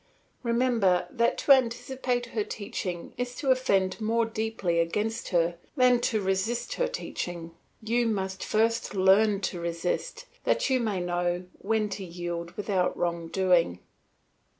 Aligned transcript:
Remember 0.41 1.07
that 1.11 1.37
to 1.37 1.51
anticipate 1.51 2.25
her 2.33 2.43
teaching 2.43 3.13
is 3.19 3.35
to 3.35 3.51
offend 3.51 4.01
more 4.01 4.25
deeply 4.25 4.79
against 4.79 5.27
her 5.29 5.59
than 5.77 5.99
to 5.99 6.19
resist 6.19 6.73
her 6.73 6.87
teaching; 6.87 7.51
you 7.83 8.07
must 8.07 8.43
first 8.43 8.95
learn 8.95 9.41
to 9.41 9.59
resist, 9.61 10.25
that 10.43 10.71
you 10.71 10.79
may 10.79 10.99
know 10.99 11.45
when 11.59 11.87
to 11.89 12.03
yield 12.03 12.49
without 12.57 12.97
wrong 12.97 13.27
doing. 13.27 13.77